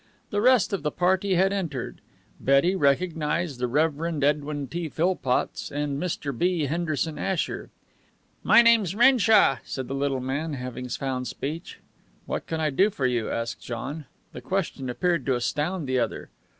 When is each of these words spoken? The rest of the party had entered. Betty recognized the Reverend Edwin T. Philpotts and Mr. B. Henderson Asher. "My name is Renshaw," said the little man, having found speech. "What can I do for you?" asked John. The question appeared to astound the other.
The 0.31 0.41
rest 0.41 0.73
of 0.73 0.81
the 0.81 0.89
party 0.89 1.35
had 1.35 1.53
entered. 1.53 2.01
Betty 2.39 2.75
recognized 2.75 3.59
the 3.59 3.67
Reverend 3.67 4.23
Edwin 4.23 4.67
T. 4.67 4.89
Philpotts 4.89 5.69
and 5.69 6.01
Mr. 6.01 6.35
B. 6.35 6.65
Henderson 6.65 7.19
Asher. 7.19 7.69
"My 8.43 8.63
name 8.63 8.81
is 8.81 8.95
Renshaw," 8.95 9.57
said 9.63 9.87
the 9.87 9.93
little 9.93 10.19
man, 10.19 10.53
having 10.53 10.89
found 10.89 11.27
speech. 11.27 11.81
"What 12.25 12.47
can 12.47 12.59
I 12.59 12.71
do 12.71 12.89
for 12.89 13.05
you?" 13.05 13.29
asked 13.29 13.61
John. 13.61 14.05
The 14.33 14.41
question 14.41 14.89
appeared 14.89 15.23
to 15.27 15.35
astound 15.35 15.85
the 15.85 15.99
other. 15.99 16.31